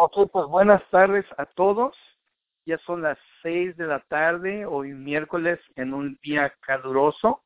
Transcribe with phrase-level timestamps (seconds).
[0.00, 1.96] Ok, pues buenas tardes a todos.
[2.64, 7.42] Ya son las seis de la tarde, hoy miércoles, en un día caluroso.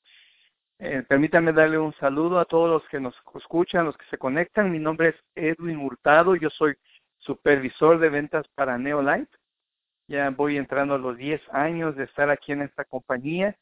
[0.79, 4.71] Eh, permítanme darle un saludo a todos los que nos escuchan, los que se conectan.
[4.71, 6.75] Mi nombre es Edwin Hurtado, yo soy
[7.17, 9.35] supervisor de ventas para Neolife.
[10.07, 13.57] Ya voy entrando a los 10 años de estar aquí en esta compañía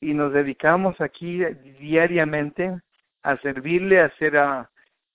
[0.00, 1.44] y nos dedicamos aquí
[1.78, 2.76] diariamente
[3.22, 4.71] a servirle, a hacer a,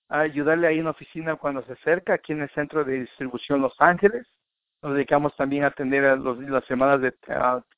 [0.08, 4.26] ayudarle ahí en oficina cuando se acerca, aquí en el centro de distribución Los Ángeles.
[4.82, 7.12] Nos dedicamos también a atender a los, las llamadas de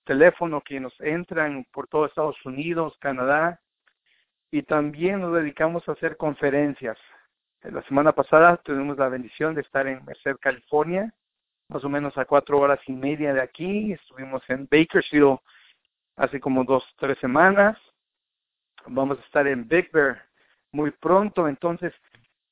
[0.04, 3.60] teléfono que nos entran por todo Estados Unidos, Canadá,
[4.50, 6.98] y también nos dedicamos a hacer conferencias.
[7.62, 11.12] La semana pasada tuvimos la bendición de estar en Merced, California,
[11.68, 13.92] más o menos a cuatro horas y media de aquí.
[13.92, 15.38] Estuvimos en Bakersfield
[16.16, 17.78] hace como dos, tres semanas.
[18.86, 20.26] Vamos a estar en Big Bear
[20.72, 21.48] muy pronto.
[21.48, 21.92] Entonces,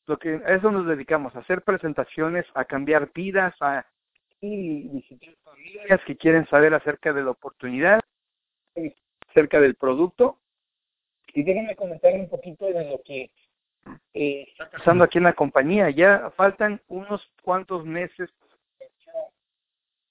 [0.09, 3.85] lo que a eso nos dedicamos, a hacer presentaciones, a cambiar vidas, a
[4.41, 8.01] visitar familias que quieren saber acerca de la oportunidad,
[9.29, 10.39] acerca del producto.
[11.35, 13.31] Y déjenme comentar un poquito de lo que
[14.15, 15.91] eh, está pasando aquí en la compañía.
[15.91, 18.31] Ya faltan unos cuantos meses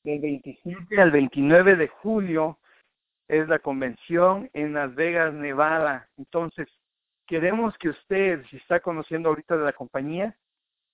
[0.03, 2.59] del 27 al 29 de julio
[3.27, 6.07] es la convención en Las Vegas, Nevada.
[6.17, 6.67] Entonces,
[7.27, 10.35] queremos que usted, si está conociendo ahorita de la compañía,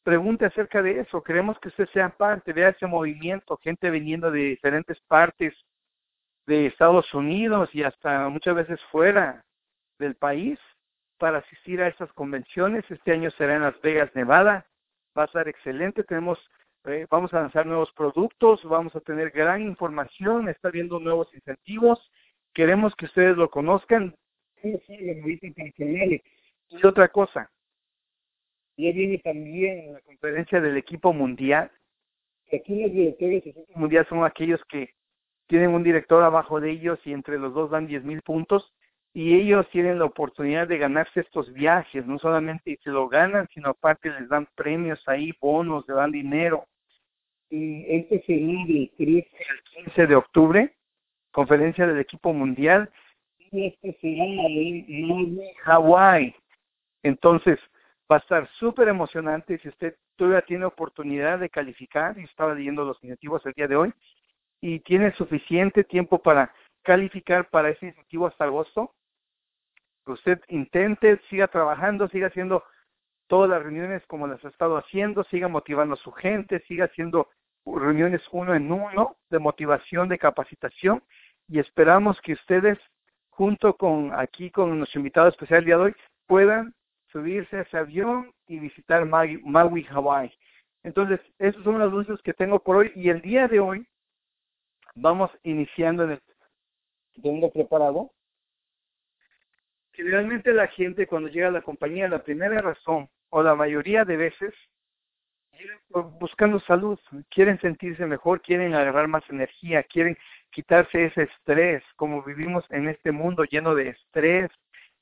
[0.04, 1.24] pregunte acerca de eso.
[1.24, 5.54] Queremos que usted sea parte de ese movimiento, gente viniendo de diferentes partes
[6.46, 9.46] de Estados Unidos y hasta muchas veces fuera
[9.98, 10.60] del país
[11.18, 12.84] para asistir a estas convenciones.
[12.90, 14.66] Este año será en Las Vegas, Nevada.
[15.18, 16.04] Va a ser excelente.
[16.04, 16.38] Tenemos,
[16.86, 22.12] eh, vamos a lanzar nuevos productos, vamos a tener gran información, está viendo nuevos incentivos.
[22.54, 24.16] Queremos que ustedes lo conozcan.
[24.64, 26.22] Sí, sí,
[26.70, 27.52] y otra cosa,
[28.78, 31.70] ya viene también la conferencia del equipo mundial.
[32.52, 34.94] Aquí los directores del equipo mundial son aquellos que
[35.48, 38.74] tienen un director abajo de ellos y entre los dos dan diez mil puntos
[39.14, 43.70] y ellos tienen la oportunidad de ganarse estos viajes, no solamente se lo ganan, sino
[43.70, 46.66] aparte les dan premios ahí, bonos, le dan dinero.
[47.50, 50.74] Y este 13 al 15 de octubre,
[51.32, 52.90] conferencia del equipo mundial,
[53.54, 54.26] y este será
[55.64, 56.36] Hawái.
[57.04, 57.60] Entonces,
[58.12, 62.84] va a estar súper emocionante si usted todavía tiene oportunidad de calificar, y estaba leyendo
[62.84, 63.94] los incentivos el día de hoy,
[64.60, 68.94] y tiene suficiente tiempo para calificar para ese incentivo hasta agosto,
[70.06, 72.64] usted intente, siga trabajando, siga haciendo
[73.28, 77.30] todas las reuniones como las ha estado haciendo, siga motivando a su gente, siga haciendo
[77.66, 81.02] reuniones uno en uno de motivación, de capacitación
[81.48, 82.78] y esperamos que ustedes
[83.36, 85.96] junto con aquí con nuestro invitado especial día de hoy
[86.28, 86.74] puedan
[87.12, 90.32] subirse a ese avión y visitar Maui, Hawaii.
[90.84, 93.88] Entonces, esos son los anuncios que tengo por hoy y el día de hoy
[94.96, 96.22] vamos iniciando en el
[97.22, 98.12] tengo preparado
[99.94, 104.18] generalmente la gente cuando llega a la compañía, la primera razón, o la mayoría de
[104.18, 104.54] veces,
[106.20, 107.00] buscando salud,
[107.30, 110.18] quieren sentirse mejor, quieren agarrar más energía, quieren
[110.50, 114.52] quitarse ese estrés, como vivimos en este mundo lleno de estrés,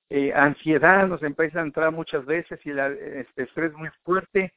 [0.10, 4.54] eh, ansiedad nos empieza a entrar muchas veces y la, este estrés muy fuerte,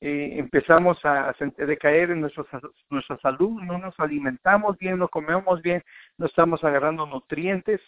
[0.00, 2.46] eh, empezamos a, a, decaer en nuestro,
[2.90, 5.82] nuestra salud, no nos alimentamos bien, no comemos bien,
[6.18, 7.80] no estamos agarrando nutrientes,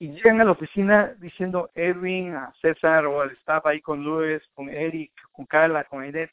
[0.00, 4.42] y llegan a la oficina diciendo Edwin, a César o al staff ahí con Luis,
[4.54, 6.30] con Eric, con Carla, con Edith,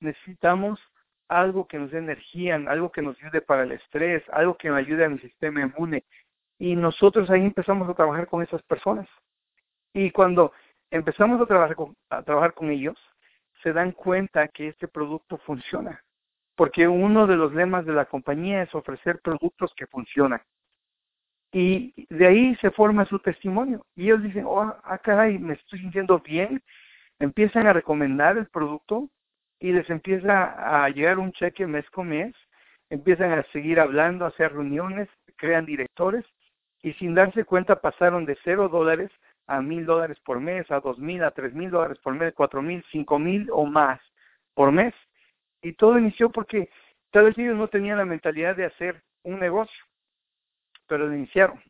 [0.00, 0.80] necesitamos
[1.28, 4.78] algo que nos dé energía, algo que nos ayude para el estrés, algo que nos
[4.78, 6.04] ayude a mi sistema inmune.
[6.58, 9.08] Y nosotros ahí empezamos a trabajar con esas personas.
[9.92, 10.52] Y cuando
[10.90, 12.96] empezamos a trabajar con, a trabajar con ellos,
[13.62, 16.02] se dan cuenta que este producto funciona.
[16.56, 20.40] Porque uno de los lemas de la compañía es ofrecer productos que funcionan.
[21.52, 23.84] Y de ahí se forma su testimonio.
[23.94, 26.62] Y ellos dicen, oh, ah, caray, me estoy sintiendo bien.
[27.18, 29.08] Empiezan a recomendar el producto
[29.60, 32.34] y les empieza a llegar un cheque mes con mes.
[32.90, 36.24] Empiezan a seguir hablando, a hacer reuniones, crean directores
[36.82, 39.10] y sin darse cuenta pasaron de cero dólares
[39.46, 42.62] a mil dólares por mes, a dos mil, a tres mil dólares por mes, cuatro
[42.62, 44.00] mil, cinco mil o más
[44.54, 44.94] por mes.
[45.62, 46.70] Y todo inició porque
[47.10, 49.84] tal vez ellos no tenían la mentalidad de hacer un negocio
[50.88, 51.62] pero lo iniciaron.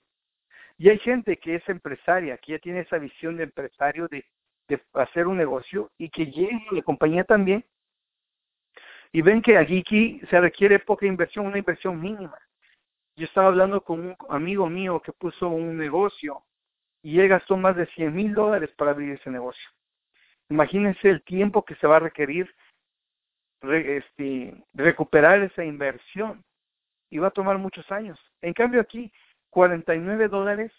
[0.78, 4.24] Y hay gente que es empresaria, que ya tiene esa visión de empresario de,
[4.68, 7.64] de hacer un negocio y que llega a la compañía también
[9.12, 12.38] y ven que aquí se requiere poca inversión, una inversión mínima.
[13.16, 16.42] Yo estaba hablando con un amigo mío que puso un negocio
[17.02, 19.68] y él gastó más de 100 mil dólares para abrir ese negocio.
[20.50, 22.54] Imagínense el tiempo que se va a requerir
[23.62, 26.44] este, recuperar esa inversión
[27.10, 28.18] y va a tomar muchos años.
[28.40, 29.12] En cambio aquí,
[29.50, 30.72] 49 dólares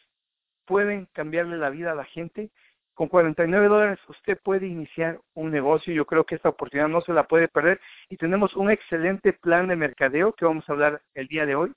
[0.65, 2.51] pueden cambiarle la vida a la gente.
[2.99, 5.93] Con 49 dólares usted puede iniciar un negocio.
[5.93, 7.79] Yo creo que esta oportunidad no se la puede perder.
[8.09, 11.71] Y tenemos un excelente plan de mercadeo que vamos a hablar el día de hoy.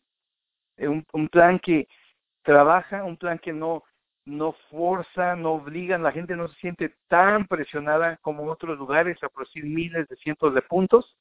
[0.78, 1.86] Eh, un, plan que
[2.42, 3.84] trabaja, un plan que no,
[4.24, 9.22] no forza, no obliga, la gente no se siente tan presionada como en otros lugares
[9.22, 11.16] a producir miles de cientos de puntos.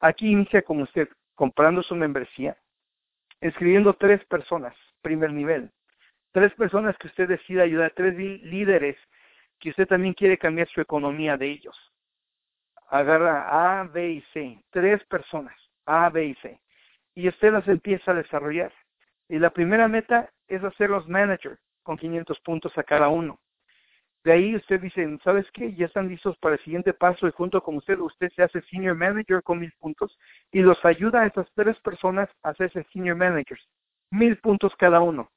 [0.00, 2.56] Aquí inicia con usted comprando su membresía,
[3.42, 5.70] escribiendo tres personas, primer nivel,
[6.32, 8.96] tres personas que usted decida ayudar, tres líderes
[9.62, 11.78] que usted también quiere cambiar su economía de ellos.
[12.88, 15.54] Agarra A, B y C, tres personas,
[15.86, 16.60] A, B y C,
[17.14, 18.72] y usted las empieza a desarrollar.
[19.28, 23.38] Y la primera meta es hacerlos manager con 500 puntos a cada uno.
[24.24, 25.72] De ahí usted dice, ¿sabes qué?
[25.74, 28.96] Ya están listos para el siguiente paso y junto con usted, usted se hace senior
[28.96, 30.18] manager con mil puntos
[30.50, 33.64] y los ayuda a esas tres personas a hacerse senior managers.
[34.10, 35.30] Mil puntos cada uno.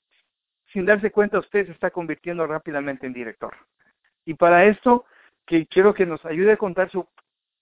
[0.74, 3.56] Sin darse cuenta, usted se está convirtiendo rápidamente en director.
[4.26, 5.06] Y para esto,
[5.46, 7.08] que quiero que nos ayude a contar su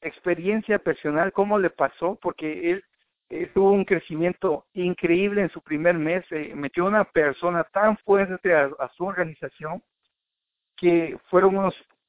[0.01, 2.83] experiencia personal, cómo le pasó, porque él
[3.30, 8.54] eh, tuvo un crecimiento increíble en su primer mes, eh, metió una persona tan fuerte
[8.54, 9.81] a, su organización
[10.75, 11.57] que fueron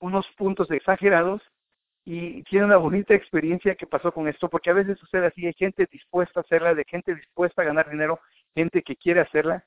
[0.01, 1.41] unos, puntos exagerados
[2.05, 5.55] y tiene una bonita experiencia que pasó con esto, porque a veces sucede así, hay
[5.55, 8.21] gente dispuesta a hacerla, de gente dispuesta a ganar dinero,
[8.55, 9.65] gente que quiere hacerla,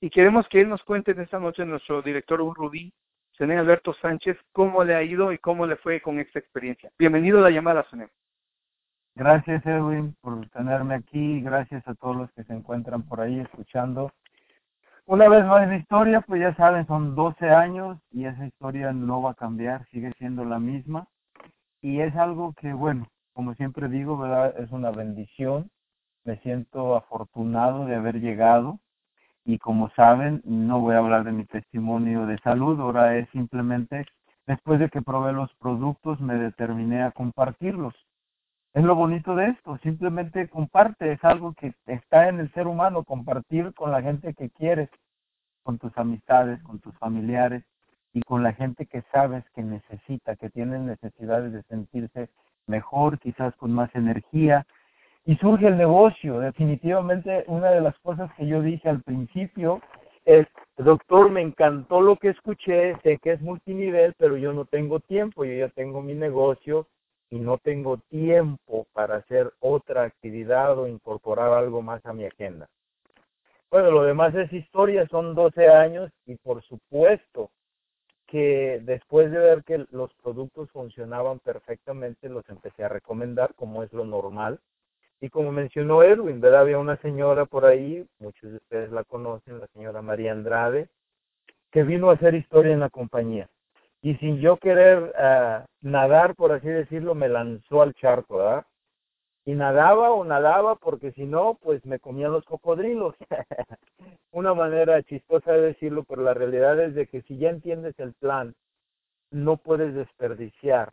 [0.00, 2.92] y queremos que él nos cuente en esta noche, nuestro director Rubí,
[3.38, 6.90] Sené Alberto Sánchez, cómo le ha ido y cómo le fue con esta experiencia.
[6.98, 8.08] Bienvenido a la llamada, Sené.
[9.14, 14.10] Gracias Edwin por tenerme aquí, gracias a todos los que se encuentran por ahí escuchando.
[15.06, 19.22] Una vez más la historia, pues ya saben, son 12 años y esa historia no
[19.22, 21.06] va a cambiar, sigue siendo la misma.
[21.80, 24.58] Y es algo que, bueno, como siempre digo, ¿verdad?
[24.58, 25.70] Es una bendición.
[26.24, 28.80] Me siento afortunado de haber llegado.
[29.48, 34.06] Y como saben, no voy a hablar de mi testimonio de salud, ahora es simplemente
[34.46, 37.94] después de que probé los productos, me determiné a compartirlos
[38.74, 43.02] es lo bonito de esto, simplemente comparte, es algo que está en el ser humano,
[43.02, 44.88] compartir con la gente que quieres,
[45.64, 47.64] con tus amistades, con tus familiares
[48.12, 52.30] y con la gente que sabes que necesita, que tiene necesidades de sentirse
[52.68, 54.66] mejor, quizás con más energía.
[55.28, 59.82] Y surge el negocio, definitivamente una de las cosas que yo dije al principio
[60.24, 60.46] es,
[60.78, 65.44] doctor, me encantó lo que escuché, sé que es multinivel, pero yo no tengo tiempo,
[65.44, 66.86] yo ya tengo mi negocio,
[67.28, 72.66] y no tengo tiempo para hacer otra actividad o incorporar algo más a mi agenda.
[73.70, 77.50] Bueno, lo demás es historia, son 12 años y por supuesto
[78.26, 83.92] que después de ver que los productos funcionaban perfectamente, los empecé a recomendar como es
[83.92, 84.58] lo normal.
[85.20, 86.60] Y como mencionó Edwin, ¿verdad?
[86.60, 90.88] Había una señora por ahí, muchos de ustedes la conocen, la señora María Andrade,
[91.72, 93.48] que vino a hacer historia en la compañía
[94.02, 98.66] y sin yo querer uh, nadar, por así decirlo, me lanzó al charco, ¿verdad?
[99.44, 103.14] Y nadaba o nadaba porque si no, pues me comían los cocodrilos.
[104.30, 108.12] Una manera chistosa de decirlo, pero la realidad es de que si ya entiendes el
[108.14, 108.54] plan,
[109.30, 110.92] no puedes desperdiciar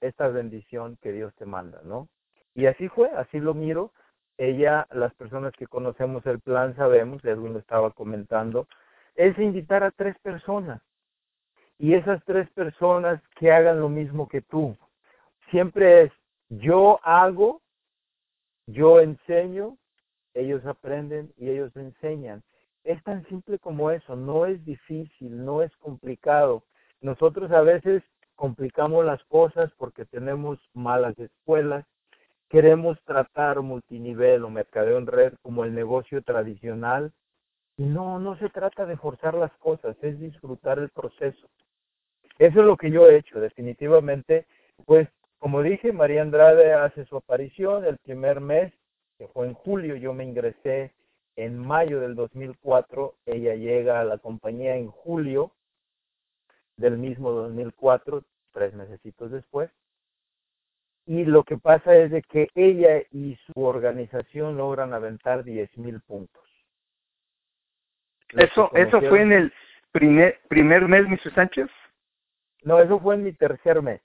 [0.00, 2.08] esta bendición que Dios te manda, ¿no?
[2.58, 3.92] Y así fue, así lo miro.
[4.36, 8.66] Ella, las personas que conocemos el plan sabemos, Edwin lo estaba comentando,
[9.14, 10.82] es invitar a tres personas
[11.78, 14.76] y esas tres personas que hagan lo mismo que tú.
[15.52, 16.12] Siempre es
[16.48, 17.62] yo hago,
[18.66, 19.78] yo enseño,
[20.34, 22.42] ellos aprenden y ellos enseñan.
[22.82, 26.64] Es tan simple como eso, no es difícil, no es complicado.
[27.02, 28.02] Nosotros a veces
[28.34, 31.86] complicamos las cosas porque tenemos malas escuelas,
[32.48, 37.12] queremos tratar multinivel o mercadeo en red como el negocio tradicional.
[37.76, 41.48] No, no se trata de forzar las cosas, es disfrutar el proceso.
[42.38, 44.46] Eso es lo que yo he hecho, definitivamente.
[44.84, 48.72] Pues, como dije, María Andrade hace su aparición el primer mes,
[49.18, 50.92] que fue en julio, yo me ingresé
[51.36, 55.52] en mayo del 2004, ella llega a la compañía en julio
[56.76, 59.00] del mismo 2004, tres meses
[59.30, 59.70] después.
[61.08, 66.02] Y lo que pasa es de que ella y su organización logran aventar 10 mil
[66.02, 66.44] puntos.
[68.34, 69.52] Eso, eso fue en el
[69.90, 71.32] primer, primer mes, Mr.
[71.34, 71.70] Sánchez.
[72.62, 74.02] No, eso fue en mi tercer mes.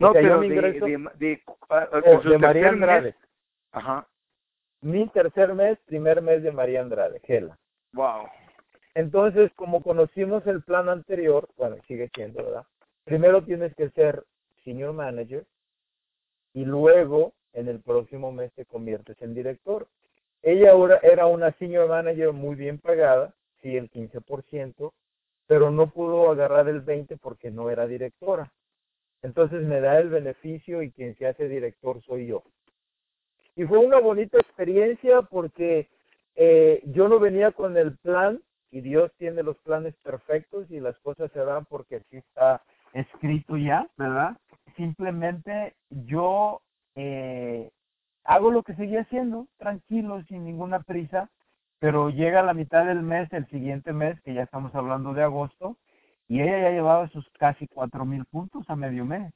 [0.00, 3.14] No, pero de, de, de, ah, oh, María Andrade.
[3.70, 4.08] Ajá.
[4.80, 7.56] Mi tercer mes, primer mes de María Andrade, Gela.
[7.92, 8.26] Wow.
[8.94, 12.66] Entonces, como conocimos el plan anterior, bueno, sigue siendo, ¿verdad?
[13.04, 14.24] Primero tienes que ser
[14.64, 15.46] senior manager
[16.56, 19.88] y luego en el próximo mes te conviertes en director.
[20.42, 24.92] Ella ahora era una senior manager muy bien pagada, sí, el 15%,
[25.46, 28.50] pero no pudo agarrar el 20% porque no era directora.
[29.20, 32.42] Entonces me da el beneficio y quien se hace director soy yo.
[33.54, 35.90] Y fue una bonita experiencia porque
[36.36, 40.98] eh, yo no venía con el plan y Dios tiene los planes perfectos y las
[41.00, 42.62] cosas se dan porque así está
[42.94, 44.38] escrito ya, ¿verdad?
[44.74, 46.62] Simplemente yo
[46.96, 47.70] eh,
[48.24, 51.30] hago lo que seguía haciendo, tranquilo, sin ninguna prisa,
[51.78, 55.76] pero llega la mitad del mes, el siguiente mes, que ya estamos hablando de agosto,
[56.28, 59.32] y ella ya llevaba sus casi cuatro mil puntos a medio mes.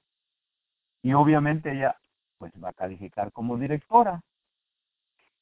[1.02, 1.96] Y obviamente ella
[2.38, 4.22] pues va a calificar como directora.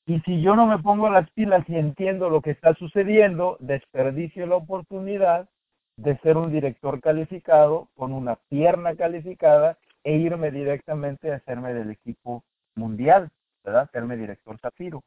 [0.07, 4.47] Y si yo no me pongo las pilas y entiendo lo que está sucediendo, desperdicio
[4.47, 5.49] la oportunidad
[5.99, 11.91] de ser un director calificado con una pierna calificada e irme directamente a hacerme del
[11.91, 12.45] equipo
[12.77, 13.31] mundial,
[13.65, 13.91] ¿verdad?
[13.91, 15.03] Serme director Zafiro.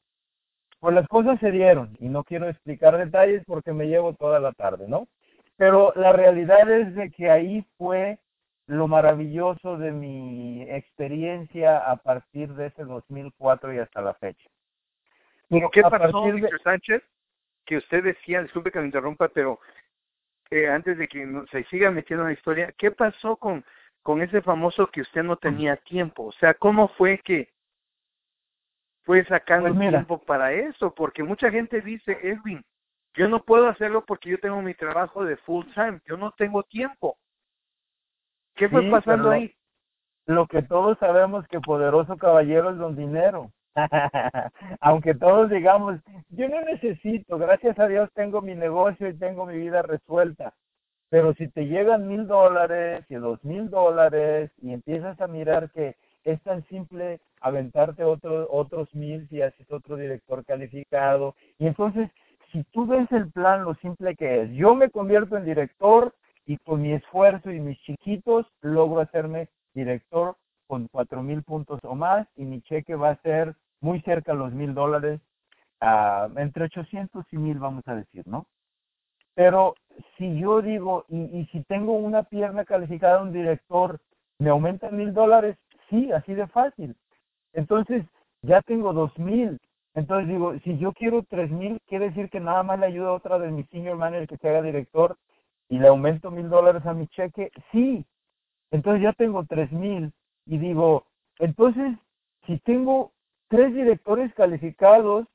[0.81, 4.51] Pues las cosas se dieron y no quiero explicar detalles porque me llevo toda la
[4.51, 5.07] tarde, ¿no?
[5.55, 8.19] Pero la realidad es de que ahí fue
[8.67, 14.49] lo maravilloso de mi experiencia a partir de ese 2004 y hasta la fecha.
[15.47, 16.61] Pero ¿qué pasó, Mr.
[16.61, 17.01] Sánchez?
[17.65, 19.59] Que usted decía, disculpe que me interrumpa, pero
[20.51, 23.63] eh, antes de que se siga metiendo en la historia, ¿qué pasó con,
[24.03, 26.25] con ese famoso que usted no tenía tiempo?
[26.25, 27.49] O sea, ¿cómo fue que
[29.03, 30.93] fue sacando pues tiempo para eso?
[30.93, 32.63] Porque mucha gente dice, Edwin,
[33.13, 36.63] yo no puedo hacerlo porque yo tengo mi trabajo de full time, yo no tengo
[36.63, 37.17] tiempo.
[38.55, 39.55] ¿Qué fue pasando ahí?
[40.25, 43.51] Lo que todos sabemos que poderoso caballero es don dinero.
[44.81, 45.99] Aunque todos digamos,
[46.29, 50.53] yo no necesito, gracias a Dios tengo mi negocio y tengo mi vida resuelta.
[51.09, 55.95] Pero si te llegan mil dólares y dos mil dólares y empiezas a mirar que
[56.23, 61.35] es tan simple aventarte otro, otros mil si haces otro director calificado.
[61.59, 62.09] Y entonces
[62.51, 66.13] si tú ves el plan, lo simple que es, yo me convierto en director
[66.45, 70.35] y con mi esfuerzo y mis chiquitos logro hacerme director
[70.71, 74.35] con cuatro mil puntos o más y mi cheque va a ser muy cerca a
[74.35, 75.19] los mil dólares,
[75.81, 78.45] uh, entre 800 y mil vamos a decir, ¿no?
[79.35, 79.75] Pero
[80.17, 83.99] si yo digo, y, y si tengo una pierna calificada, un director,
[84.39, 85.57] ¿me aumenta mil dólares?
[85.89, 86.95] Sí, así de fácil.
[87.51, 88.05] Entonces,
[88.41, 89.59] ya tengo dos mil,
[89.93, 93.19] entonces digo, si yo quiero tres mil, quiere decir que nada más le ayuda a
[93.19, 95.17] otra de mi senior manager que se haga director
[95.67, 97.51] y le aumento mil dólares a mi cheque.
[97.73, 98.05] Sí,
[98.71, 100.13] entonces ya tengo tres mil
[100.45, 101.05] y digo,
[101.39, 101.97] entonces
[102.45, 103.11] si tengo
[103.47, 105.27] tres directores calificados,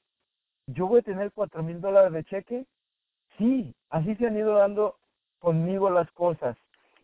[0.67, 2.67] yo voy a tener cuatro mil dólares de cheque.
[3.39, 4.97] Sí, así se han ido dando
[5.39, 6.57] conmigo las cosas.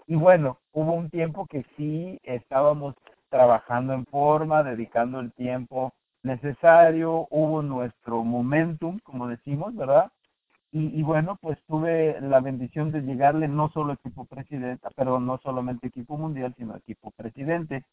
[0.06, 2.94] Y bueno, hubo un tiempo que sí estábamos
[3.28, 5.92] trabajando en forma, dedicando el tiempo
[6.22, 10.10] necesario, hubo nuestro momentum, como decimos, ¿verdad?
[10.74, 15.88] Y, bueno, pues tuve la bendición de llegarle no solo equipo presidente, perdón, no solamente
[15.88, 17.84] equipo mundial, sino equipo presidente.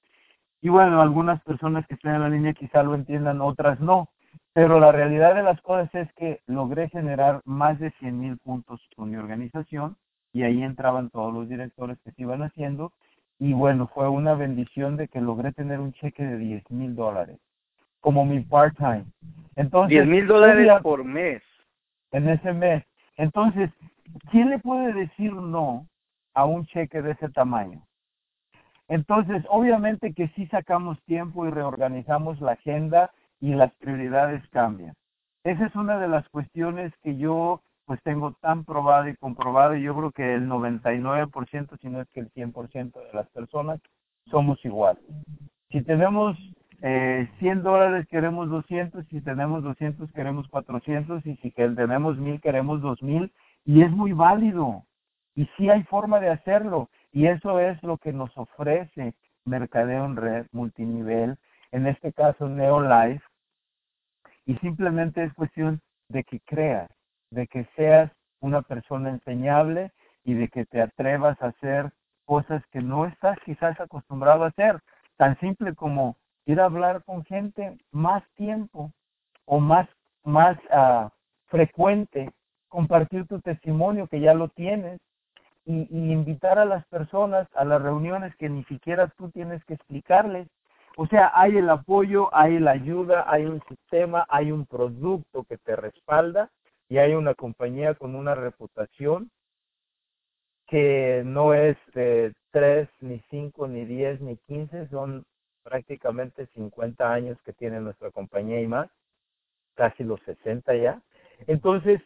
[0.62, 4.08] Y bueno, algunas personas que están en la línea quizá lo entiendan, otras no.
[4.54, 8.82] Pero la realidad de las cosas es que logré generar más de 100 mil puntos
[8.96, 9.98] con mi organización
[10.32, 12.94] y ahí entraban todos los directores que se iban haciendo.
[13.40, 17.40] Y bueno, fue una bendición de que logré tener un cheque de 10 mil dólares
[18.00, 19.06] como mi part-time.
[19.58, 21.42] Entonces, 10 mil dólares por mes.
[22.12, 22.84] En ese mes.
[23.18, 23.70] Entonces,
[24.32, 25.88] ¿quién le puede decir no
[26.34, 27.82] a un cheque de ese tamaño?
[28.88, 34.96] Entonces, obviamente que sí sacamos tiempo y reorganizamos la agenda y las prioridades cambian.
[35.44, 39.84] Esa es una de las cuestiones que yo pues tengo tan probada y comprobada y
[39.84, 43.80] yo creo que el 99%, si no es que el 100% de las personas
[44.30, 45.00] somos igual.
[45.72, 46.38] Si tenemos
[46.82, 52.82] eh, 100 dólares queremos 200, si tenemos 200 queremos 400 y si tenemos 1000 queremos
[52.82, 53.32] 2000
[53.66, 54.86] y es muy válido.
[55.36, 59.14] Y sí hay forma de hacerlo y eso es lo que nos ofrece
[59.46, 61.38] Mercadeo en Red multinivel,
[61.72, 63.24] en este caso Neolife.
[64.46, 66.90] Y simplemente es cuestión de que creas,
[67.32, 69.92] de que seas una persona enseñable
[70.24, 71.92] y de que te atrevas a hacer
[72.26, 74.80] cosas que no estás quizás acostumbrado a hacer,
[75.18, 76.16] tan simple como
[76.46, 78.92] ir a hablar con gente más tiempo
[79.46, 79.88] o más,
[80.24, 81.10] más uh,
[81.48, 82.32] frecuente,
[82.68, 85.00] compartir tu testimonio que ya lo tienes
[85.66, 89.76] y, y, invitar a las personas a las reuniones que ni siquiera tú tienes que
[89.76, 90.48] explicarles.
[90.98, 95.58] O sea, hay el apoyo, hay la ayuda, hay un sistema, hay un producto que
[95.58, 96.50] te respalda
[96.90, 99.30] y hay una compañía con una reputación
[100.70, 105.26] que no es de tres, ni cinco, ni diez, ni quince, son
[105.70, 108.90] prácticamente 50 años que tiene nuestra compañía y más,
[109.76, 111.02] casi los 60 ya.
[111.46, 112.02] Entonces,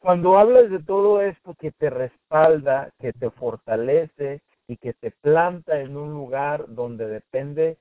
[0.00, 5.80] cuando hablas de todo esto que te respalda, que te fortalece y que te planta
[5.80, 7.78] en un lugar donde depende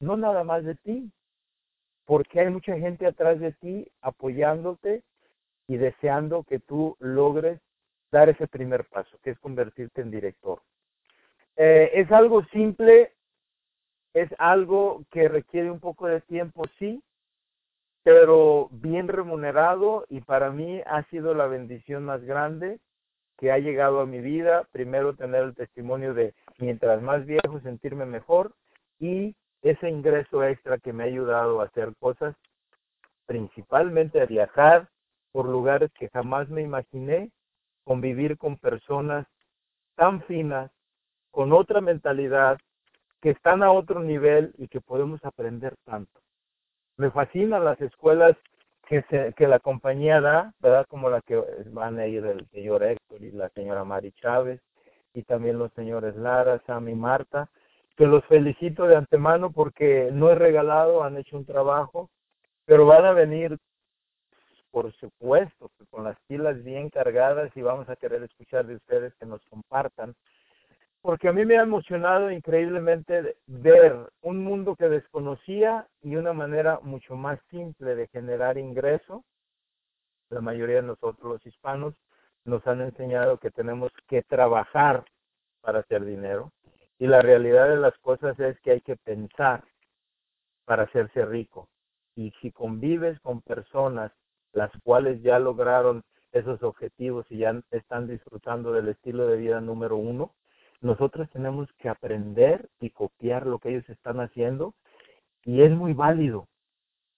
[0.00, 1.12] no nada más de ti,
[2.04, 5.04] porque hay mucha gente atrás de ti apoyándote
[5.68, 7.60] y deseando que tú logres
[8.10, 10.60] dar ese primer paso, que es convertirte en director.
[11.54, 13.12] Eh, es algo simple,
[14.14, 17.02] es algo que requiere un poco de tiempo, sí,
[18.02, 22.80] pero bien remunerado y para mí ha sido la bendición más grande
[23.38, 24.66] que ha llegado a mi vida.
[24.72, 28.52] Primero tener el testimonio de mientras más viejo sentirme mejor
[28.98, 32.34] y ese ingreso extra que me ha ayudado a hacer cosas,
[33.26, 34.88] principalmente a viajar
[35.32, 37.30] por lugares que jamás me imaginé,
[37.84, 39.26] convivir con personas
[39.94, 40.70] tan finas,
[41.30, 42.58] con otra mentalidad,
[43.20, 46.20] que están a otro nivel y que podemos aprender tanto.
[46.96, 48.36] Me fascinan las escuelas
[48.86, 50.86] que, se, que la compañía da, ¿verdad?
[50.88, 51.36] Como la que
[51.66, 54.60] van a ir el señor Héctor y la señora Mari Chávez,
[55.14, 57.48] y también los señores Lara, Sam y Marta,
[57.96, 62.08] que los felicito de antemano porque no es regalado, han hecho un trabajo,
[62.64, 63.58] pero van a venir,
[64.70, 69.26] por supuesto, con las pilas bien cargadas y vamos a querer escuchar de ustedes que
[69.26, 70.14] nos compartan,
[71.02, 76.80] porque a mí me ha emocionado increíblemente ver un mundo que desconocía y una manera
[76.82, 79.24] mucho más simple de generar ingreso.
[80.28, 81.94] La mayoría de nosotros los hispanos
[82.44, 85.04] nos han enseñado que tenemos que trabajar
[85.62, 86.52] para hacer dinero
[86.98, 89.64] y la realidad de las cosas es que hay que pensar
[90.66, 91.68] para hacerse rico.
[92.14, 94.12] Y si convives con personas
[94.52, 96.02] las cuales ya lograron
[96.32, 100.34] esos objetivos y ya están disfrutando del estilo de vida número uno,
[100.80, 104.74] nosotros tenemos que aprender y copiar lo que ellos están haciendo
[105.44, 106.46] y es muy válido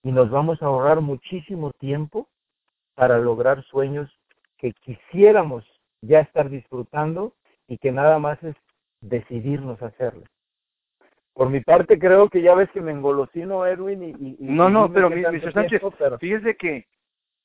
[0.03, 2.29] y nos vamos a ahorrar muchísimo tiempo
[2.95, 4.11] para lograr sueños
[4.59, 5.65] que quisiéramos
[6.01, 7.35] ya estar disfrutando
[7.69, 8.57] y que nada más es
[9.01, 10.25] decidirnos hacerlo.
[11.35, 14.03] Por mi parte, creo que ya ves que me engolosino, Edwin.
[14.03, 15.53] Y, no, no, pero, Mr.
[15.53, 15.81] Sánchez,
[16.21, 16.87] fíjese que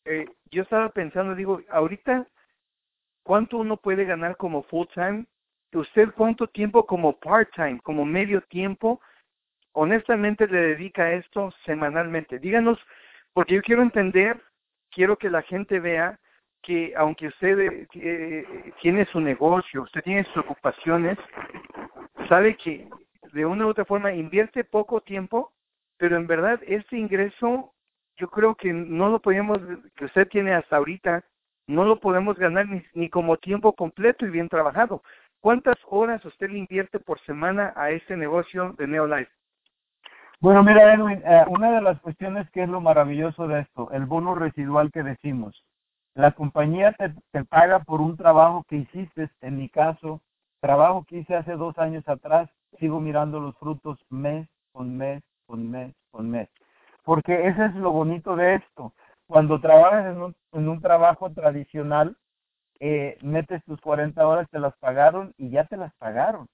[0.06, 2.28] eh, yo estaba pensando, digo, ahorita,
[3.24, 5.26] ¿cuánto uno puede ganar como full time?
[5.74, 9.02] ¿Usted cuánto tiempo como part time, como medio tiempo,
[9.74, 12.40] honestamente le dedica a esto semanalmente?
[12.40, 12.80] Díganos,
[13.34, 14.42] porque yo quiero entender,
[14.90, 16.20] quiero que la gente vea
[16.64, 21.18] que aunque usted eh, eh, tiene su negocio, usted tiene sus ocupaciones,
[22.28, 22.90] sabe que
[23.34, 25.54] de una u otra forma invierte poco tiempo,
[25.98, 27.74] pero en verdad este ingreso
[28.18, 29.60] yo creo que no lo podemos,
[29.96, 31.24] que usted tiene hasta ahorita,
[31.68, 35.04] no lo podemos ganar ni, ni como tiempo completo y bien trabajado.
[35.40, 39.32] ¿Cuántas horas usted le invierte por semana a este negocio de Neolife?
[40.40, 44.06] Bueno, mira, Edwin, eh, una de las cuestiones que es lo maravilloso de esto, el
[44.06, 45.64] bono residual que decimos.
[46.16, 50.22] La compañía te, te paga por un trabajo que hiciste, en mi caso,
[50.60, 55.70] trabajo que hice hace dos años atrás, sigo mirando los frutos mes con mes, con
[55.70, 56.50] mes, con mes.
[57.04, 58.94] Porque ese es lo bonito de esto.
[59.28, 62.16] Cuando trabajas en un, en un trabajo tradicional,
[62.80, 66.48] eh, metes tus 40 horas, te las pagaron y ya te las pagaron.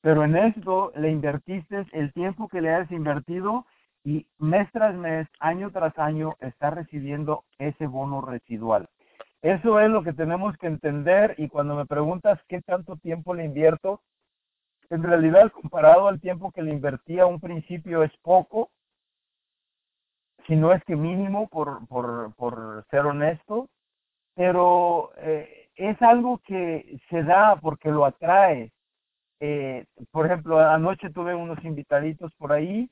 [0.00, 3.66] Pero en esto le invertiste el tiempo que le has invertido
[4.04, 8.88] y mes tras mes, año tras año, está recibiendo ese bono residual.
[9.42, 13.44] Eso es lo que tenemos que entender y cuando me preguntas qué tanto tiempo le
[13.44, 14.00] invierto,
[14.90, 18.70] en realidad comparado al tiempo que le invertía a un principio es poco,
[20.46, 23.68] si no es que mínimo por, por, por ser honesto,
[24.38, 28.70] pero eh, es algo que se da porque lo atrae.
[29.40, 32.88] Eh, por ejemplo, anoche tuve unos invitaditos por ahí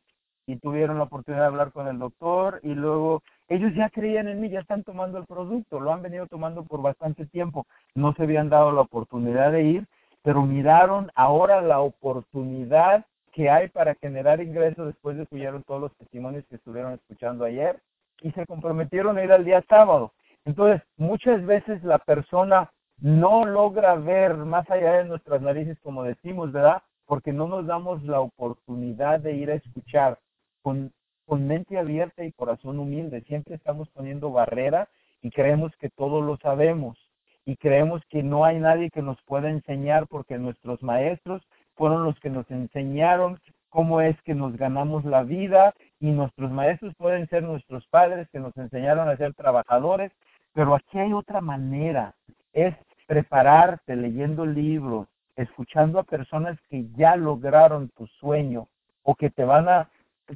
[0.49, 4.41] y tuvieron la oportunidad de hablar con el doctor y luego ellos ya creían en
[4.41, 8.25] mí, ya están tomando el producto, lo han venido tomando por bastante tiempo, no se
[8.25, 9.87] habían dado la oportunidad de ir,
[10.23, 15.97] pero miraron ahora la oportunidad que hay para generar ingresos después de escuchar todos los
[15.97, 17.81] testimonios que estuvieron escuchando ayer
[18.21, 20.13] y se comprometieron a ir al día sábado.
[20.47, 26.53] Entonces, muchas veces la persona no logra ver más allá de nuestras narices, como decimos,
[26.53, 26.83] ¿verdad?
[27.05, 30.19] Porque no nos damos la oportunidad de ir a escuchar
[30.63, 30.93] con,
[31.29, 33.23] mente abierta y corazón humilde.
[33.23, 34.89] Siempre estamos poniendo barreras
[35.21, 36.97] y creemos que todo lo sabemos
[37.45, 41.43] y creemos que no hay nadie que nos pueda enseñar porque nuestros maestros
[41.75, 46.95] fueron los que nos enseñaron cómo es que nos ganamos la vida y nuestros maestros
[46.97, 50.13] pueden ser nuestros padres que nos enseñaron a ser trabajadores,
[50.57, 52.15] pero aquí hay otra manera,
[52.55, 52.75] es
[53.07, 58.67] prepararte leyendo libros, escuchando a personas que ya lograron tu sueño,
[59.03, 59.91] o que te van a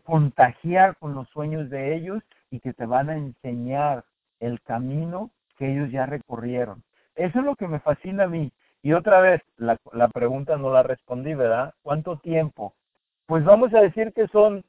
[0.04, 4.04] contagiar con los sueños de ellos y que te van a enseñar
[4.40, 6.82] el camino que ellos ya recorrieron.
[7.14, 8.52] Eso es lo que me fascina a mí.
[8.82, 11.72] Y otra vez, la, la pregunta no la respondí, ¿verdad?
[11.80, 12.74] ¿Cuánto tiempo?
[13.24, 14.64] Pues vamos a decir que son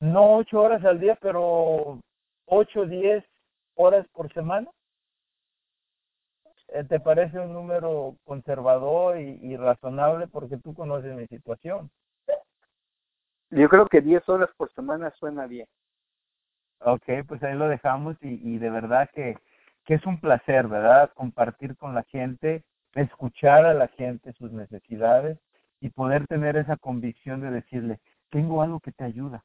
[0.00, 2.00] no ocho horas al día, pero
[2.46, 3.24] ocho, diez
[3.76, 4.68] horas por semana.
[6.68, 11.90] Eh, ¿Te parece un número conservador y, y razonable porque tú conoces mi situación?
[13.50, 15.66] Yo creo que 10 horas por semana suena bien.
[16.80, 19.38] Ok, pues ahí lo dejamos y, y de verdad que,
[19.84, 21.10] que es un placer, ¿verdad?
[21.14, 25.38] Compartir con la gente, escuchar a la gente sus necesidades
[25.80, 28.00] y poder tener esa convicción de decirle,
[28.30, 29.44] tengo algo que te ayuda.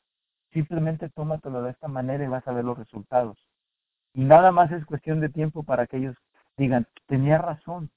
[0.51, 3.37] Simplemente tómatelo de esta manera y vas a ver los resultados.
[4.13, 6.15] Y nada más es cuestión de tiempo para que ellos
[6.57, 7.89] digan, tenía razón,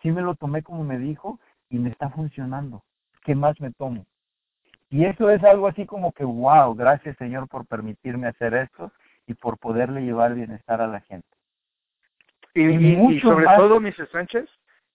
[0.00, 2.82] sí me lo tomé como me dijo y me está funcionando.
[3.24, 4.06] ¿Qué más me tomo?
[4.90, 8.92] Y eso es algo así como que, wow, gracias Señor por permitirme hacer esto
[9.26, 11.28] y por poderle llevar bienestar a la gente.
[12.54, 14.10] Y, y, y sobre todo, Mr.
[14.10, 14.48] Sánchez,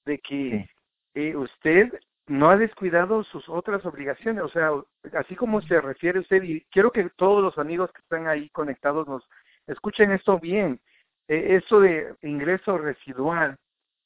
[0.06, 0.68] de que
[1.14, 1.20] sí.
[1.20, 1.92] eh, usted
[2.28, 4.72] no ha descuidado sus otras obligaciones, o sea,
[5.18, 9.08] así como se refiere usted, y quiero que todos los amigos que están ahí conectados
[9.08, 9.28] nos
[9.66, 10.80] escuchen esto bien,
[11.28, 13.58] eh, eso de ingreso residual,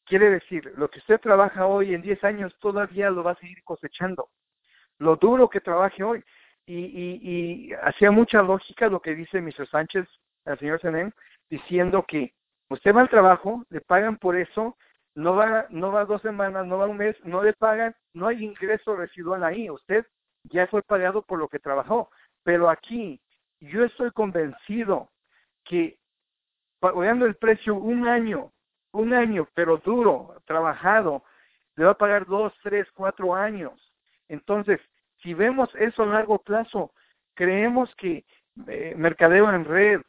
[0.05, 3.63] quiere decir, lo que usted trabaja hoy en 10 años todavía lo va a seguir
[3.63, 4.29] cosechando,
[4.99, 6.23] lo duro que trabaje hoy,
[6.67, 9.67] y, hacía mucha lógica lo que dice Mr.
[9.69, 10.07] Sánchez,
[10.45, 11.13] al señor Senén,
[11.49, 12.33] diciendo que
[12.69, 14.77] usted va al trabajo, le pagan por eso,
[15.15, 18.43] no va, no va dos semanas, no va un mes, no le pagan, no hay
[18.43, 20.05] ingreso residual ahí, usted
[20.43, 22.09] ya fue pagado por lo que trabajó,
[22.43, 23.19] pero aquí
[23.59, 25.09] yo estoy convencido
[25.65, 25.97] que
[26.81, 28.51] pagando el precio un año,
[28.91, 31.23] un año, pero duro, trabajado,
[31.75, 33.73] le va a pagar dos, tres, cuatro años.
[34.27, 34.81] Entonces,
[35.21, 36.91] si vemos eso a largo plazo,
[37.35, 38.25] creemos que
[38.67, 40.01] eh, mercadeo en red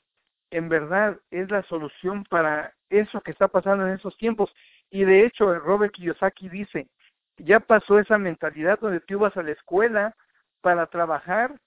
[0.51, 4.53] en verdad es la solución para eso que está pasando en esos tiempos.
[4.91, 6.89] Y de hecho, Robert Kiyosaki dice,
[7.39, 10.15] ya pasó esa mentalidad donde tú vas a la escuela
[10.61, 11.59] para trabajar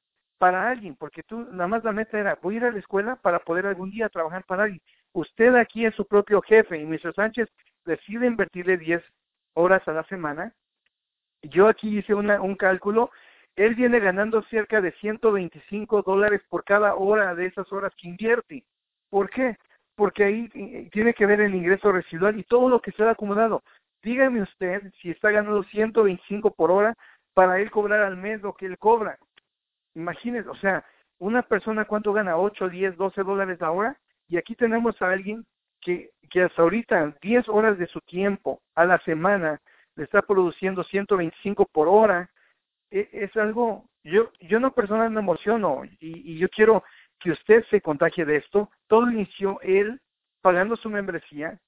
[0.45, 3.15] para alguien, porque tú nada más la meta era, voy a ir a la escuela
[3.15, 4.81] para poder algún día trabajar para alguien.
[5.11, 7.15] Usted aquí es su propio jefe y Mr.
[7.15, 7.49] Sánchez
[7.83, 9.03] decide invertirle 10
[9.55, 10.53] horas a la semana.
[11.41, 13.09] Yo aquí hice una, un cálculo,
[13.55, 18.63] él viene ganando cerca de 125 dólares por cada hora de esas horas que invierte.
[19.09, 19.57] ¿Por qué?
[19.95, 23.63] porque ahí tiene que ver el ingreso residual y todo lo que se ha acumulado.
[24.03, 26.93] Dígame usted si está ganando 125 por hora
[27.33, 29.17] para él cobrar al mes lo que él cobra.
[29.95, 30.85] Imagínese, o sea,
[31.19, 35.45] una persona cuánto gana, 8, 10, 12 dólares la hora, y aquí tenemos a alguien
[35.81, 39.61] que, que hasta ahorita 10 horas de su tiempo a la semana
[39.95, 42.29] le está produciendo 125 por hora.
[42.91, 46.83] E, es algo, yo, yo no personal me emociono y, y yo quiero
[47.19, 48.69] que usted se contagie de esto.
[48.87, 50.01] Todo inició él
[50.41, 51.59] pagando su membresía,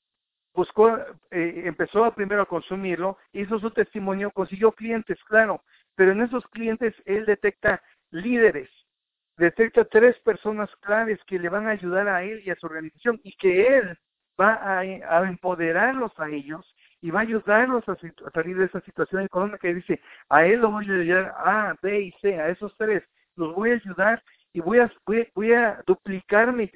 [0.54, 0.98] buscó,
[1.32, 5.64] eh, empezó primero a consumirlo, hizo su testimonio, consiguió clientes, claro,
[5.96, 8.70] pero en esos clientes él detecta líderes,
[9.38, 13.20] detecta tres personas claves que le van a ayudar a él y a su organización
[13.24, 13.98] y que él
[14.40, 16.66] va a, empoderarlos a ellos
[17.02, 17.98] y va a ayudarlos a,
[18.34, 22.02] salir de esa situación económica y dice, a él lo voy a ayudar A, B
[22.02, 23.04] y C, a esos tres,
[23.36, 26.72] los voy a ayudar y voy a, voy, voy a duplicarme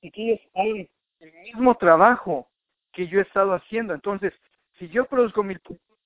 [0.00, 0.88] y que ellos hagan
[1.20, 2.48] el mismo trabajo
[2.92, 3.94] que yo he estado haciendo.
[3.94, 4.32] Entonces,
[4.78, 5.98] si yo produzco mil puntos,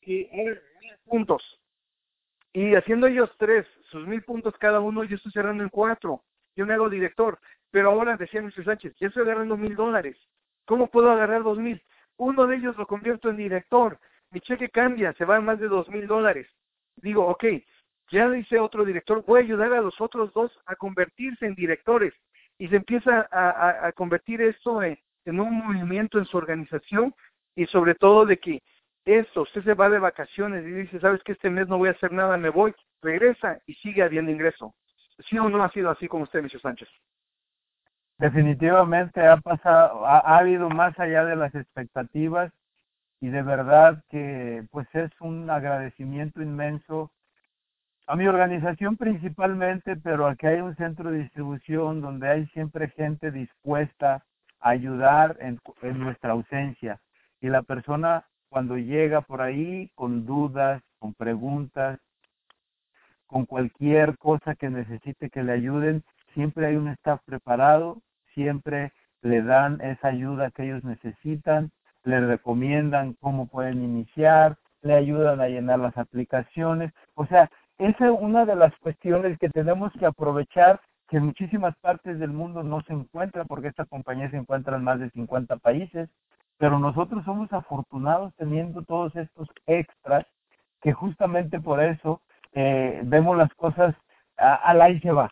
[0.00, 0.60] que mil
[1.04, 1.60] puntos.
[2.54, 6.22] Y haciendo ellos tres, sus mil puntos cada uno, yo estoy cerrando en cuatro.
[6.54, 7.38] Yo me hago director.
[7.72, 8.64] Pero ahora, decía Mr.
[8.64, 10.16] Sánchez, yo estoy agarrando mil dólares.
[10.64, 11.82] ¿Cómo puedo agarrar dos mil?
[12.16, 13.98] Uno de ellos lo convierto en director.
[14.30, 16.46] Mi cheque cambia, se va a más de dos mil dólares.
[16.94, 17.44] Digo, ok,
[18.12, 22.14] ya dice otro director, voy a ayudar a los otros dos a convertirse en directores.
[22.56, 27.12] Y se empieza a, convertir esto en, en, un movimiento en su organización
[27.56, 28.62] y sobre todo de que
[29.04, 31.92] esto, usted se va de vacaciones y dice, sabes que este mes no voy a
[31.92, 34.74] hacer nada, me voy, regresa y sigue habiendo ingreso.
[35.28, 36.60] ¿Sí o no ha sido así como usted, Mr.
[36.60, 36.88] Sánchez?
[38.18, 42.52] Definitivamente ha pasado, ha, ha habido más allá de las expectativas
[43.20, 47.10] y de verdad que pues es un agradecimiento inmenso
[48.06, 53.30] a mi organización principalmente, pero aquí hay un centro de distribución donde hay siempre gente
[53.30, 54.24] dispuesta
[54.60, 57.00] a ayudar en, en, nuestra ausencia.
[57.40, 61.98] Y la persona cuando llega por ahí con dudas, con preguntas,
[63.26, 68.00] con cualquier cosa que necesite que le ayuden, siempre hay un staff preparado,
[68.32, 71.72] siempre le dan esa ayuda que ellos necesitan,
[72.04, 76.92] le recomiendan cómo pueden iniciar, le ayudan a llenar las aplicaciones.
[77.14, 81.76] O sea, esa es una de las cuestiones que tenemos que aprovechar que en muchísimas
[81.78, 85.56] partes del mundo no se encuentra porque esta compañía se encuentra en más de 50
[85.56, 86.08] países,
[86.58, 90.26] pero nosotros somos afortunados teniendo todos estos extras
[90.80, 92.20] que justamente por eso
[92.52, 93.94] eh, vemos las cosas
[94.36, 95.30] al aire se va.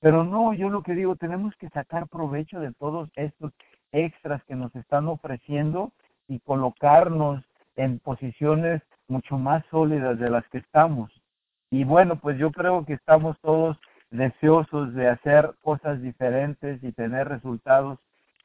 [0.00, 3.52] Pero no, yo lo que digo, tenemos que sacar provecho de todos estos
[3.92, 5.92] extras que nos están ofreciendo
[6.26, 7.44] y colocarnos
[7.76, 11.10] en posiciones mucho más sólidas de las que estamos.
[11.70, 13.78] Y bueno, pues yo creo que estamos todos
[14.10, 17.98] deseosos de hacer cosas diferentes y tener resultados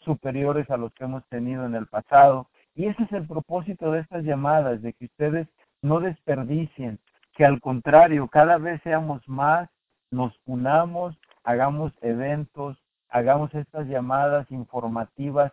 [0.05, 2.47] superiores a los que hemos tenido en el pasado.
[2.75, 5.47] Y ese es el propósito de estas llamadas, de que ustedes
[5.81, 6.99] no desperdicien,
[7.35, 9.69] que al contrario, cada vez seamos más,
[10.11, 12.77] nos unamos, hagamos eventos,
[13.09, 15.51] hagamos estas llamadas informativas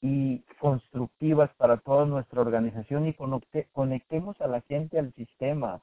[0.00, 3.14] y constructivas para toda nuestra organización y
[3.72, 5.80] conectemos a la gente al sistema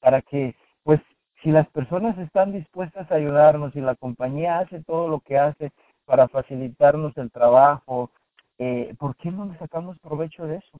[0.00, 1.00] para que, pues,
[1.42, 5.72] si las personas están dispuestas a ayudarnos y la compañía hace todo lo que hace
[6.10, 8.10] para facilitarnos el trabajo,
[8.58, 10.78] eh, ¿por qué no le sacamos provecho de eso?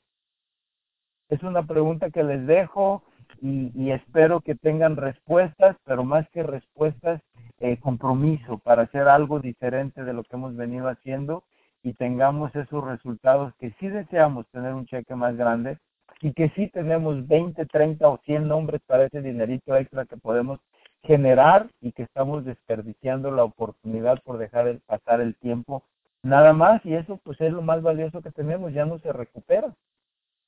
[1.29, 3.05] Es una pregunta que les dejo
[3.41, 7.23] y, espero que tengan respuestas, pero más que respuestas,
[7.61, 11.45] eh, compromiso para hacer algo diferente de lo que hemos venido haciendo
[11.85, 15.79] y tengamos esos resultados que sí deseamos tener un cheque más grande
[16.21, 20.59] y que sí tenemos 20, 30 o 100 nombres para ese dinerito extra que podemos
[21.03, 25.85] generar y que estamos desperdiciando la oportunidad por dejar el, pasar el tiempo
[26.23, 29.75] nada más y eso pues es lo más valioso que tenemos, ya no se recupera.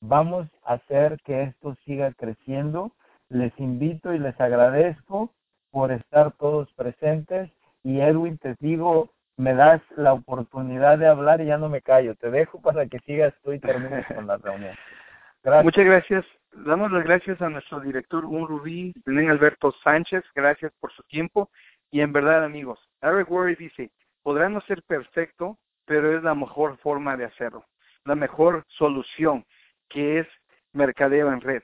[0.01, 2.93] Vamos a hacer que esto siga creciendo.
[3.29, 5.33] Les invito y les agradezco
[5.71, 7.51] por estar todos presentes.
[7.85, 12.15] Y Edwin, te digo, me das la oportunidad de hablar y ya no me callo.
[12.17, 14.75] Te dejo para que sigas tú y termines con la reunión.
[15.43, 15.65] Gracias.
[15.65, 16.42] Muchas gracias.
[16.55, 20.23] Damos las gracias a nuestro director, un Rubí, Alberto Sánchez.
[20.35, 21.51] Gracias por su tiempo.
[21.91, 23.91] Y en verdad, amigos, Eric Worry dice,
[24.23, 27.65] podrá no ser perfecto, pero es la mejor forma de hacerlo.
[28.05, 29.45] La mejor solución,
[29.89, 30.27] que es
[30.73, 31.63] mercadeo en red.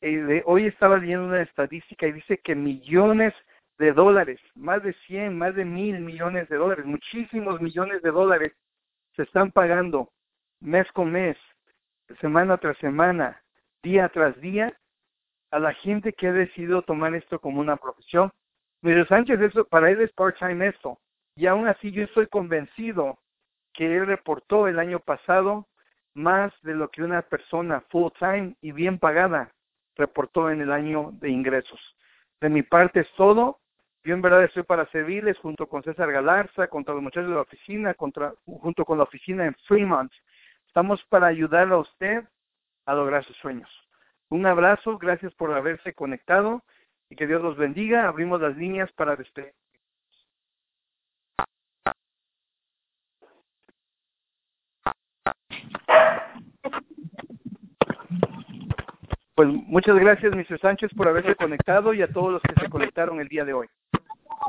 [0.00, 3.34] Eh, hoy estaba leyendo una estadística y dice que millones
[3.78, 8.52] de dólares, más de 100, más de mil millones de dólares, muchísimos millones de dólares
[9.16, 10.10] se están pagando
[10.60, 11.36] mes con mes,
[12.20, 13.42] semana tras semana,
[13.82, 14.76] día tras día,
[15.50, 18.30] a la gente que ha decidido tomar esto como una profesión.
[18.82, 20.98] Mire, Sánchez, eso, para él es part-time esto.
[21.36, 23.18] Y aún así yo estoy convencido
[23.72, 25.66] que él reportó el año pasado
[26.14, 29.52] más de lo que una persona full-time y bien pagada
[29.96, 31.80] reportó en el año de ingresos.
[32.40, 33.60] De mi parte es todo.
[34.02, 37.42] Yo en verdad estoy para servirles junto con César Galarza, contra los muchachos de la
[37.42, 40.10] oficina, contra, junto con la oficina en Fremont.
[40.66, 42.24] Estamos para ayudarle a usted
[42.90, 43.68] a lograr sus sueños.
[44.28, 46.62] Un abrazo, gracias por haberse conectado
[47.08, 48.08] y que Dios los bendiga.
[48.08, 49.52] Abrimos las líneas para despedir.
[59.34, 60.60] Pues muchas gracias, Mr.
[60.60, 63.68] Sánchez, por haberse conectado y a todos los que se conectaron el día de hoy.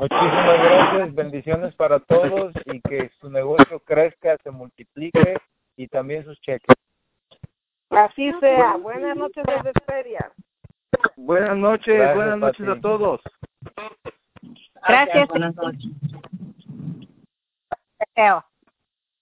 [0.00, 5.38] Muchísimas gracias, bendiciones para todos y que su negocio crezca, se multiplique
[5.76, 6.76] y también sus cheques.
[7.92, 8.76] Así sea.
[8.76, 10.32] Buenas noches desde Feria.
[11.16, 13.20] Buenas noches, buenas noches a todos.
[14.86, 15.28] Gracias.
[15.28, 15.90] Buenas noches.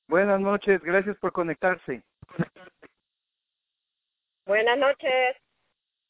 [0.09, 2.02] Buenas noches, gracias por conectarse.
[4.46, 5.37] Buenas noches.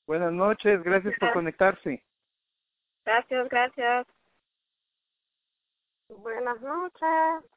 [0.07, 2.03] Buenas noches, gracias por conectarse.
[3.05, 4.07] Gracias, gracias.
[6.09, 7.51] Buenas noches.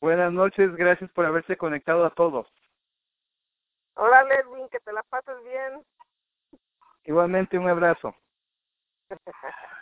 [0.00, 2.46] Buenas noches, gracias por haberse conectado a todos.
[4.00, 5.84] Hola, Ledwin, que te la pases bien.
[7.02, 8.14] Igualmente, un abrazo.